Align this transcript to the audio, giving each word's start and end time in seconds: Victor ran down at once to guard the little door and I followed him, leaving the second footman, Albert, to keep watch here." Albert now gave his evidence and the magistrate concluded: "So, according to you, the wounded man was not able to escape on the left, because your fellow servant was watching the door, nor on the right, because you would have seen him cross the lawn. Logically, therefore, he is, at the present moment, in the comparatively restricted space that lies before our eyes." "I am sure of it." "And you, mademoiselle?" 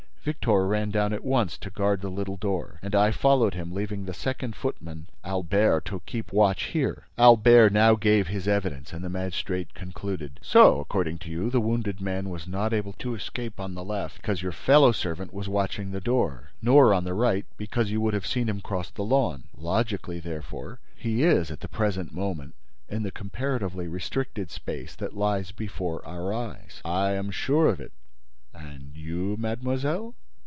Victor 0.23 0.67
ran 0.67 0.91
down 0.91 1.13
at 1.13 1.23
once 1.25 1.57
to 1.57 1.71
guard 1.71 2.01
the 2.01 2.09
little 2.11 2.37
door 2.37 2.77
and 2.83 2.93
I 2.93 3.09
followed 3.09 3.55
him, 3.55 3.71
leaving 3.71 4.05
the 4.05 4.13
second 4.13 4.55
footman, 4.55 5.07
Albert, 5.23 5.85
to 5.85 5.99
keep 6.05 6.31
watch 6.31 6.65
here." 6.65 7.07
Albert 7.17 7.73
now 7.73 7.95
gave 7.95 8.27
his 8.27 8.47
evidence 8.47 8.93
and 8.93 9.03
the 9.03 9.09
magistrate 9.09 9.73
concluded: 9.73 10.39
"So, 10.43 10.79
according 10.79 11.17
to 11.21 11.31
you, 11.31 11.49
the 11.49 11.59
wounded 11.59 11.99
man 12.01 12.29
was 12.29 12.47
not 12.47 12.71
able 12.71 12.93
to 12.99 13.15
escape 13.15 13.59
on 13.59 13.73
the 13.73 13.83
left, 13.83 14.17
because 14.17 14.43
your 14.43 14.51
fellow 14.51 14.91
servant 14.91 15.33
was 15.33 15.49
watching 15.49 15.89
the 15.89 15.99
door, 15.99 16.51
nor 16.61 16.93
on 16.93 17.03
the 17.03 17.15
right, 17.15 17.47
because 17.57 17.89
you 17.89 17.99
would 18.01 18.13
have 18.13 18.27
seen 18.27 18.47
him 18.47 18.61
cross 18.61 18.91
the 18.91 19.01
lawn. 19.03 19.45
Logically, 19.57 20.19
therefore, 20.19 20.79
he 20.95 21.23
is, 21.23 21.49
at 21.49 21.61
the 21.61 21.67
present 21.67 22.13
moment, 22.13 22.53
in 22.87 23.01
the 23.01 23.09
comparatively 23.09 23.87
restricted 23.87 24.51
space 24.51 24.93
that 24.95 25.17
lies 25.17 25.51
before 25.51 26.05
our 26.07 26.31
eyes." 26.31 26.79
"I 26.85 27.13
am 27.13 27.31
sure 27.31 27.65
of 27.65 27.79
it." 27.79 27.91
"And 28.53 28.97
you, 28.97 29.37
mademoiselle?" 29.39 30.13